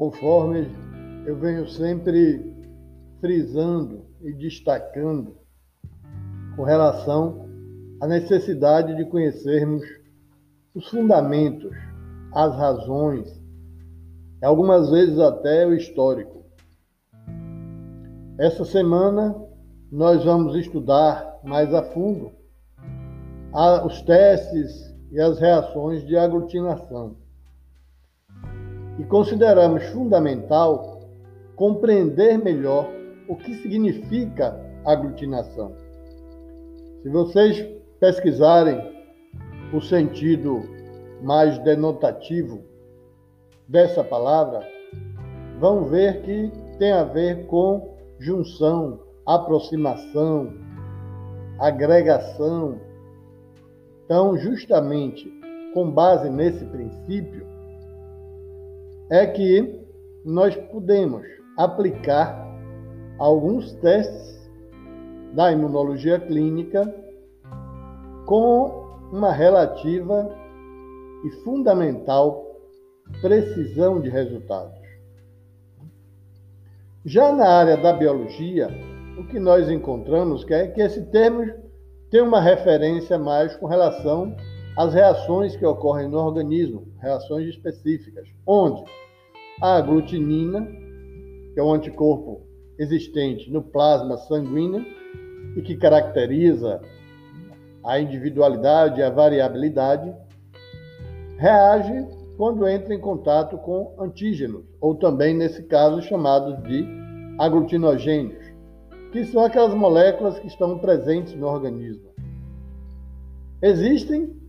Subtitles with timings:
[0.00, 0.66] conforme
[1.26, 2.56] eu venho sempre
[3.20, 5.36] frisando e destacando
[6.56, 7.46] com relação
[8.00, 9.84] à necessidade de conhecermos
[10.74, 11.70] os fundamentos,
[12.32, 13.28] as razões,
[14.42, 16.46] algumas vezes até o histórico.
[18.38, 19.36] Essa semana
[19.92, 22.32] nós vamos estudar mais a fundo
[23.84, 27.16] os testes e as reações de aglutinação.
[29.00, 31.00] E consideramos fundamental
[31.56, 32.86] compreender melhor
[33.26, 35.72] o que significa aglutinação.
[37.02, 37.66] Se vocês
[37.98, 38.78] pesquisarem
[39.72, 40.60] o sentido
[41.22, 42.60] mais denotativo
[43.66, 44.68] dessa palavra,
[45.58, 50.52] vão ver que tem a ver com junção, aproximação,
[51.58, 52.78] agregação.
[54.04, 55.26] Então, justamente
[55.72, 57.48] com base nesse princípio,
[59.10, 59.78] é que
[60.24, 62.46] nós podemos aplicar
[63.18, 64.50] alguns testes
[65.34, 66.94] da imunologia clínica
[68.26, 70.30] com uma relativa
[71.24, 72.46] e fundamental
[73.20, 74.78] precisão de resultados.
[77.04, 78.68] Já na área da biologia,
[79.18, 81.52] o que nós encontramos é que esse termo
[82.10, 84.34] tem uma referência mais com relação
[84.80, 88.82] às reações que ocorrem no organismo, reações específicas, onde
[89.60, 90.66] a aglutinina,
[91.52, 92.46] que é um anticorpo
[92.78, 94.82] existente no plasma sanguíneo
[95.54, 96.80] e que caracteriza
[97.84, 100.14] a individualidade e a variabilidade,
[101.36, 102.06] reage
[102.38, 106.86] quando entra em contato com antígenos, ou também, nesse caso, chamados de
[107.38, 108.50] aglutinogênios,
[109.12, 112.08] que são aquelas moléculas que estão presentes no organismo.
[113.60, 114.40] Existem,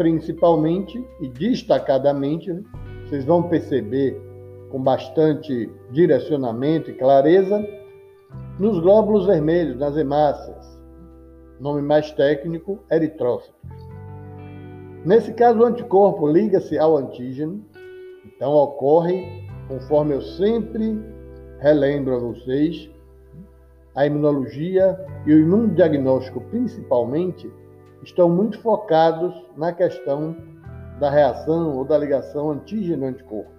[0.00, 2.62] principalmente e destacadamente, né,
[3.04, 4.18] vocês vão perceber
[4.70, 7.62] com bastante direcionamento e clareza,
[8.58, 10.80] nos glóbulos vermelhos, nas hemácias,
[11.60, 13.54] nome mais técnico, eritrócitos.
[15.04, 17.62] Nesse caso, o anticorpo liga-se ao antígeno,
[18.24, 20.98] então ocorre, conforme eu sempre
[21.58, 22.88] relembro a vocês,
[23.94, 27.52] a imunologia e o imunodiagnóstico principalmente
[28.02, 30.36] estão muito focados na questão
[30.98, 33.50] da reação ou da ligação antígeno-anticorpo.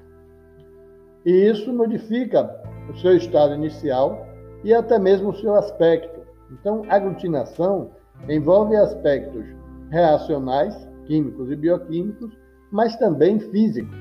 [1.26, 2.50] E isso modifica
[2.90, 4.26] o seu estado inicial
[4.64, 6.22] e até mesmo o seu aspecto.
[6.52, 7.92] Então, aglutinação
[8.28, 9.46] envolve aspectos
[9.90, 12.32] reacionais, químicos e bioquímicos,
[12.72, 13.98] mas também físicos.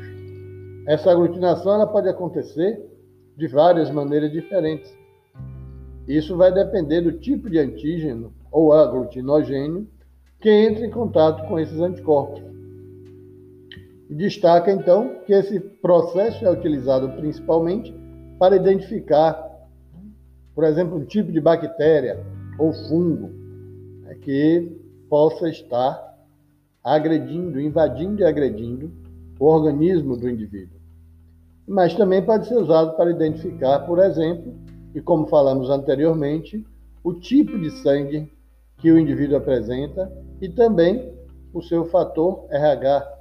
[0.86, 2.80] Essa aglutinação ela pode acontecer
[3.36, 4.94] de várias maneiras diferentes.
[6.06, 9.86] Isso vai depender do tipo de antígeno ou aglutinogênio
[10.40, 12.42] que entra em contato com esses anticorpos.
[14.08, 17.94] Destaca então que esse processo é utilizado principalmente
[18.38, 19.50] para identificar
[20.60, 22.22] por exemplo, um tipo de bactéria
[22.58, 23.30] ou fungo
[24.02, 24.78] né, que
[25.08, 25.98] possa estar
[26.84, 28.92] agredindo, invadindo e agredindo
[29.38, 30.78] o organismo do indivíduo.
[31.66, 34.54] Mas também pode ser usado para identificar, por exemplo,
[34.94, 36.62] e como falamos anteriormente,
[37.02, 38.30] o tipo de sangue
[38.76, 41.12] que o indivíduo apresenta e também
[41.52, 43.18] o seu fator RH.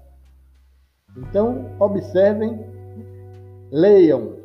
[1.18, 2.59] Então, observem,
[3.72, 4.38] leiam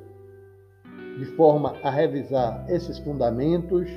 [1.18, 3.88] de forma a revisar esses fundamentos,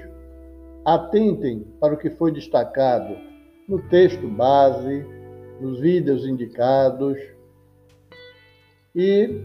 [0.85, 3.17] atentem para o que foi destacado
[3.67, 5.05] no texto base,
[5.59, 7.17] nos vídeos indicados
[8.95, 9.41] e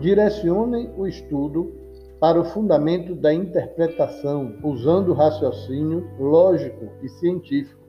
[0.00, 1.72] direcionem o estudo
[2.20, 7.79] para o fundamento da interpretação, usando o raciocínio lógico e científico.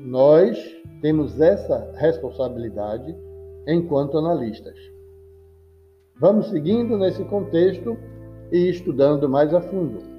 [0.00, 0.58] Nós
[1.00, 3.16] temos essa responsabilidade
[3.66, 4.76] enquanto analistas.
[6.18, 7.96] Vamos seguindo nesse contexto
[8.50, 10.15] e estudando mais a fundo.